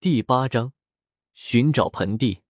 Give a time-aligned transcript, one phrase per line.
[0.00, 0.72] 第八章，
[1.34, 2.42] 寻找盆地。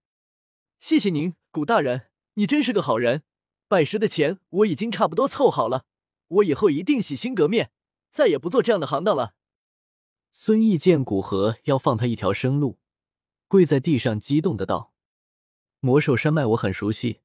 [0.79, 3.23] 谢谢您，古大人，你真是个好人。
[3.69, 5.87] 拜师的钱我已经差不多凑好了，
[6.29, 7.71] 我以后一定洗心革面，
[8.11, 9.35] 再也不做这样的行当了。
[10.31, 12.79] 孙毅见古河要放他一条生路，
[13.47, 14.93] 跪在地上激动的道
[15.81, 17.23] ：“魔兽山脉我很熟悉，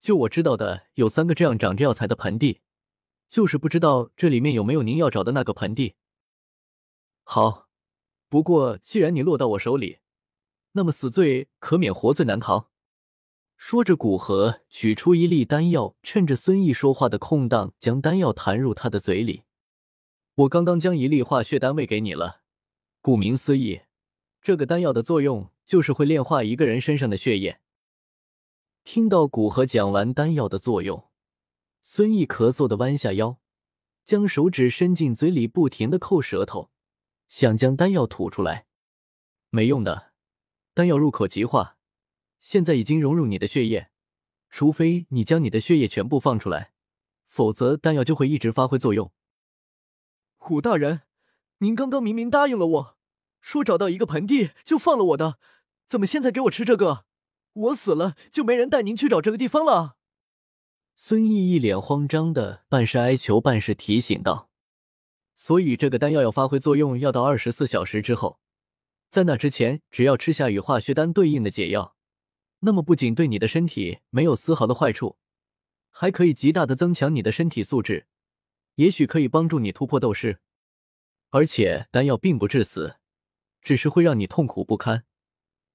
[0.00, 2.60] 就我知道的有三个这样长着药材的盆地，
[3.28, 5.96] 就是不知道这里面有没有您要找的那个盆地。”
[7.26, 7.67] 好。
[8.28, 9.98] 不过，既然你落到我手里，
[10.72, 12.70] 那么死罪可免，活罪难逃。
[13.56, 19.44] 说着，古河取出一粒丹药，趁着孙毅说话的空档，将丹药弹入他的嘴里。
[20.34, 22.42] 我刚刚将一粒化血丹喂给你了。
[23.00, 23.80] 顾名思义，
[24.42, 27.60] 这个丹药的作用就是会炼化一个人身上的血液。
[28.84, 31.08] 听到古河讲完丹药的作用，
[31.82, 33.38] 孙毅咳嗽的弯下腰，
[34.04, 36.70] 将手指伸进嘴里，不停的抠舌头。
[37.28, 38.66] 想将丹药吐出来，
[39.50, 40.12] 没用的。
[40.74, 41.76] 丹药入口即化，
[42.40, 43.90] 现在已经融入你的血液，
[44.48, 46.72] 除非你将你的血液全部放出来，
[47.26, 49.12] 否则丹药就会一直发挥作用。
[50.36, 51.02] 虎大人，
[51.58, 52.96] 您刚刚明明答应了我，
[53.40, 55.38] 说找到一个盆地就放了我的，
[55.86, 57.04] 怎么现在给我吃这个？
[57.52, 59.96] 我死了就没人带您去找这个地方了。
[60.94, 64.47] 孙毅一脸慌张的，半是哀求，半是提醒道。
[65.40, 68.40] 所以这个丹药要发挥作用，要到二十四小时之后。
[69.08, 71.94] 在那之前，只要吃下与化血丹对应的解药，
[72.58, 75.16] 那么不仅对你的身体没有丝毫的坏处，
[75.90, 78.08] 还可以极大的增强你的身体素质，
[78.74, 80.40] 也许可以帮助你突破斗士。
[81.30, 82.96] 而且丹药并不致死，
[83.62, 85.04] 只是会让你痛苦不堪，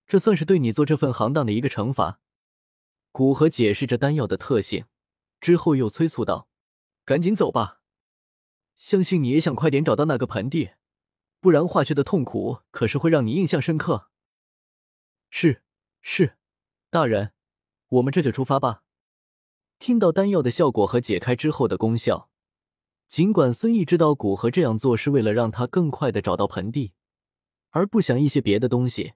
[0.06, 2.20] 这算是对你做这份行当的一个惩罚。
[3.14, 4.86] 古河解释着丹药的特性
[5.40, 6.50] 之后，又催促道
[7.06, 7.80] ：“赶紧走吧。”
[8.76, 10.72] 相信你也想快点找到那个盆地，
[11.40, 14.10] 不然化学的痛苦可是会让你印象深刻。
[15.30, 15.64] 是
[16.02, 16.38] 是，
[16.90, 17.32] 大人，
[17.90, 18.84] 我们这就出发吧。
[19.80, 22.30] 听到丹药的效果和解开之后的功效，
[23.08, 26.94] 尽管孙毅知道古河这样做是为了让他更快的找到盆地，
[27.72, 29.14] 而不想一些别的东西，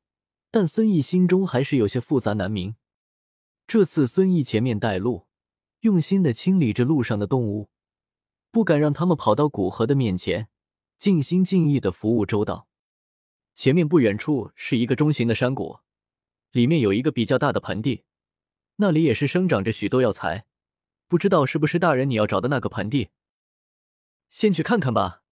[0.50, 2.75] 但孙毅心中还是有些复杂难明。
[3.67, 5.28] 这次孙毅前面带路，
[5.81, 7.69] 用心的清理着路上的动物。
[8.52, 10.47] 不敢让他们跑到古河的面前，
[10.97, 12.68] 尽心尽意的服务周到。
[13.53, 15.80] 前面不远处是一个中型的山谷，
[16.52, 18.03] 里面有一个比较大的盆地，
[18.78, 20.46] 那里也是生长着许多药材。
[21.08, 23.09] 不知道是不是大人你要找的那个盆地？
[24.30, 25.24] 先去看看吧。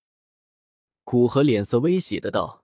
[1.03, 2.63] 古河脸色微喜的道。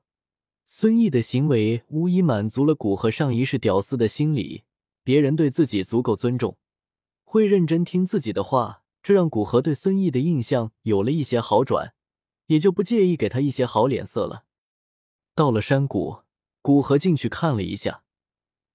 [0.66, 4.64] 孙毅的行为无疑满足了古河上一世屌丝的心理，
[5.04, 6.58] 别人对自己足够尊重，
[7.26, 8.81] 会认真听自己的话。
[9.04, 11.94] 这让古河对孙毅的印象有了一些好转，
[12.48, 14.46] 也就不介意给他一些好脸色了。
[15.34, 16.24] 到了山谷，
[16.62, 18.04] 古河进去看了一下，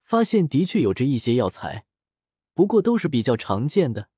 [0.03, 1.87] 发现的确有着一些药材，
[2.55, 4.09] 不过都是比较常见的。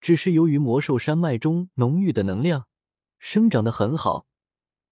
[0.00, 2.66] 只是由于魔兽山脉中浓郁的能量
[3.18, 4.26] 生长的很好，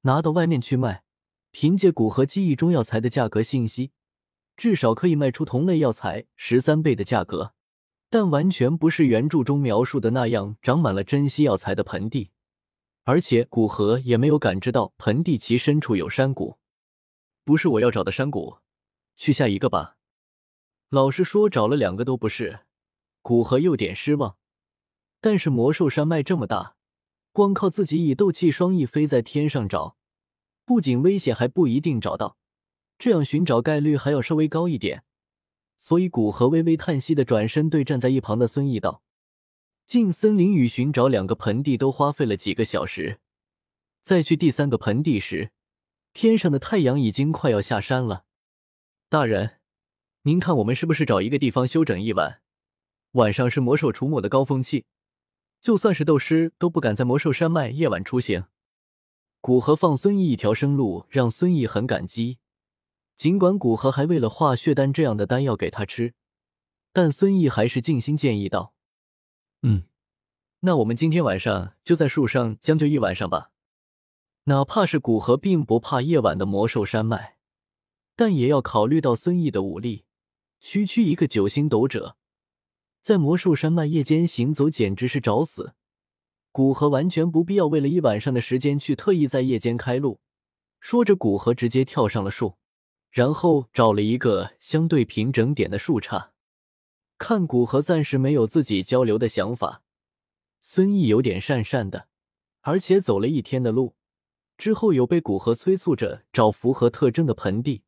[0.03, 1.03] 拿到外面去卖，
[1.51, 3.93] 凭借古河记忆中药材的价格信息，
[4.57, 7.55] 至少可以卖出同类药材十三倍的价格。
[8.11, 12.31] 但完全不是原著中描述的那样，长满了珍稀药材的盆地，
[13.05, 16.59] 而且古河也没有感知到盆地其深处有山谷，
[17.45, 18.59] 不是我要找的山谷，
[19.15, 19.97] 去下一个吧。
[20.89, 22.61] 老实说，找了两个都不是，
[23.21, 24.39] 古河有点失望。
[25.21, 26.77] 但是魔兽山脉这么大，
[27.33, 29.97] 光靠自己以斗气双翼飞在天上找，
[30.65, 32.39] 不仅危险，还不一定找到，
[32.99, 35.05] 这样寻找概率还要稍微高一点。
[35.81, 39.03] 所以，古河微微叹息的转身对站在一旁的孙毅道
[39.87, 43.21] ：“进森林与寻找两个盆地都花费了几个小时，
[44.03, 45.53] 再去第三个盆地时，
[46.13, 48.25] 天上的太阳已经快要下山了。
[49.09, 49.61] 大人，
[50.23, 52.41] 您看我们是不是找一个地方休整一晚？
[53.13, 54.85] 晚上是魔兽出没的高峰期，
[55.61, 58.47] 就算是斗师都不敢在魔兽山脉夜晚出行。”
[59.41, 62.39] 古河放孙毅一条生路，让孙毅很感激。
[63.19, 66.15] 尽管古河还为了化血丹这样的丹药给他吃，
[66.93, 68.73] 但孙毅还是尽心建议道
[69.63, 69.83] ：“嗯，
[70.61, 73.51] 那我们今天晚上就在树上将就一晚上吧。
[74.45, 77.39] 哪怕是古河并不怕夜晚的魔兽山脉，
[78.15, 80.05] 但也要考虑到孙毅的武力。
[80.61, 82.17] 区区一个九星斗者，
[83.03, 85.75] 在魔兽山脉夜间行走简直是找死。
[86.53, 90.21] 古河完全不必要为了一晚上的时间去特意在夜间开路。”
[90.79, 92.55] 说着，古河直接跳上了树。
[93.11, 96.31] 然后找了一个相对平整点的树杈，
[97.17, 99.83] 看古河暂时没有自己交流的想法，
[100.61, 102.09] 孙毅有点讪讪的，
[102.61, 103.97] 而且走了一天的路
[104.57, 107.83] 之后，有被古河催促着找符合特征的盆地，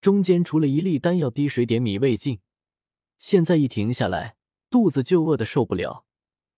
[0.00, 2.40] 中间除了一粒丹药滴水点米未进，
[3.18, 4.36] 现在一停下来，
[4.70, 6.06] 肚子就饿得受不了。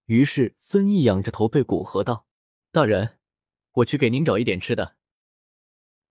[0.06, 2.26] 于是孙毅仰着头对古河道
[2.70, 3.18] ：“大人，
[3.72, 4.96] 我去给您找一点吃的。”“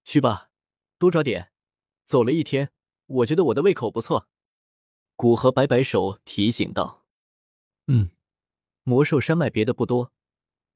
[0.03, 0.49] 去吧，
[0.97, 1.52] 多抓点。
[2.05, 2.71] 走了一天，
[3.05, 4.27] 我觉得我的胃口不错。”
[5.15, 7.05] 古河摆摆手提醒道
[7.87, 8.09] ：“嗯，
[8.83, 10.11] 魔兽山脉别的不多，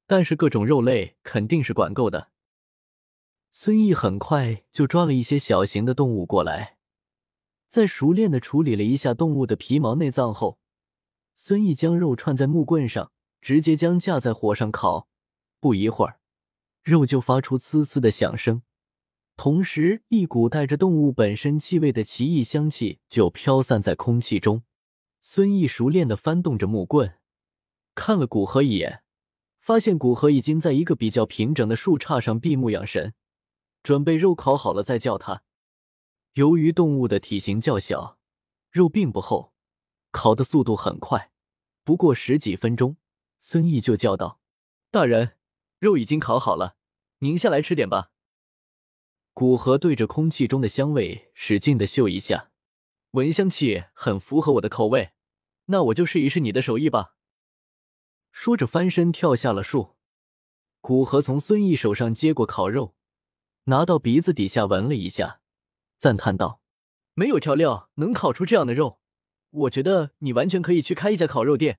[0.06, 2.30] 但是各种肉类肯定是管够的。”
[3.50, 6.78] 孙毅很快就抓了一些小型的动物过来，
[7.66, 10.58] 在熟练的处理了一下动物的皮毛、内脏后，
[11.34, 13.10] 孙毅将肉串在木棍上，
[13.40, 15.08] 直接将架在火上烤。
[15.60, 16.20] 不一会儿，
[16.84, 18.62] 肉就发出呲呲的响声，
[19.38, 24.64] 同时一股带着动物本身气味的奇异香气就飘散在空气中。
[25.22, 27.20] 孙毅熟练的翻动着木棍，
[27.94, 29.04] 看了古河一眼，
[29.60, 33.14] 发现古河已经在一个比较平整的树杈上闭目养神。
[33.84, 35.44] 准备肉烤好了再叫他。
[36.34, 38.18] 由于动物的体型较小，
[38.72, 39.52] 肉并不厚，
[40.10, 41.30] 烤的速度很快，
[41.84, 42.96] 不过十几分钟，
[43.38, 44.40] 孙毅就叫道
[44.90, 45.36] ：“大人，
[45.78, 46.74] 肉已经烤好了，
[47.20, 48.10] 您下来吃点吧。”
[49.38, 52.50] 古河对着空气中的香味使劲的嗅一下，
[53.12, 55.12] 闻香气很符合我的口味，
[55.66, 57.14] 那我就试一试你的手艺吧。
[58.32, 59.94] 说着翻身跳下了树。
[60.80, 62.96] 古河从孙毅手上接过烤肉。
[63.66, 65.40] 拿到鼻子底下闻了一下，
[65.96, 66.60] 赞叹道
[67.14, 68.98] ：“没有调料能烤出这样的肉，
[69.50, 71.78] 我觉得你完全可以去开一家烤肉店，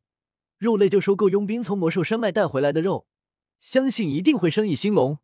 [0.58, 3.10] 肉类就收购佣兵从魔兽山脉带回来的肉，
[3.60, 5.20] 相信一定会生意兴隆。”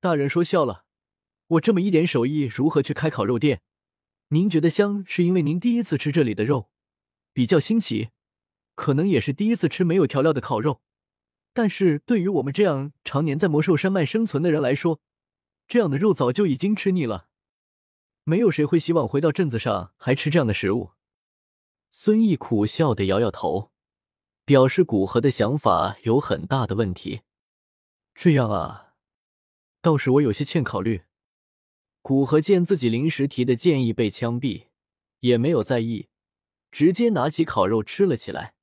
[0.00, 0.81] 大人说笑了，
[1.52, 3.60] 我这么一点手艺，如何去开烤肉店？
[4.28, 6.70] 您觉得香，是因为您第一次吃这里的肉，
[7.34, 8.08] 比较新奇，
[8.74, 10.80] 可能也是第一次吃没有调料的烤肉。
[11.52, 15.00] 但是对于我们这样常年在魔兽山脉生存的人来说，
[15.68, 17.26] 这样的肉早就已经吃腻了，
[18.24, 20.92] 没有谁会希望回到镇子上还吃这样的食物。
[21.90, 23.70] 孙毅苦笑的摇摇头，
[24.46, 27.20] 表示古河的想法有很大的问题。
[28.14, 28.94] 这样啊，
[29.82, 31.02] 倒是我有些欠考虑。
[32.02, 34.64] 古河见自己临时提的建议被枪毙，
[35.20, 36.08] 也没有在意，
[36.72, 38.54] 直接拿起烤肉吃了起来。